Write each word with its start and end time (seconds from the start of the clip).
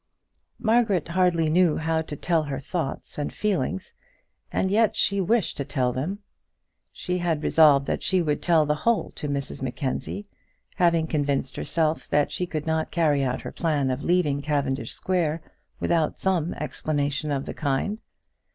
Margaret 0.57 1.09
hardly 1.09 1.47
knew 1.47 1.77
how 1.77 2.01
to 2.01 2.15
tell 2.15 2.41
her 2.45 2.59
thoughts 2.59 3.19
and 3.19 3.31
feelings, 3.31 3.93
and 4.51 4.71
yet 4.71 4.95
she 4.95 5.21
wished 5.21 5.57
to 5.57 5.63
tell 5.63 5.93
them. 5.93 6.23
She 6.91 7.19
had 7.19 7.43
resolved 7.43 7.85
that 7.85 8.01
she 8.01 8.19
would 8.19 8.41
tell 8.41 8.65
the 8.65 8.73
whole 8.73 9.11
to 9.11 9.27
Mrs 9.29 9.61
Mackenzie, 9.61 10.25
having 10.77 11.05
convinced 11.05 11.55
herself 11.55 12.07
that 12.09 12.31
she 12.31 12.47
could 12.47 12.65
not 12.65 12.89
carry 12.89 13.23
out 13.23 13.41
her 13.41 13.51
plan 13.51 13.91
of 13.91 14.01
leaving 14.03 14.41
Cavendish 14.41 14.91
Square 14.91 15.43
without 15.79 16.17
some 16.17 16.55
explanation 16.55 17.31
of 17.31 17.45
the 17.45 17.53
kind. 17.53 18.01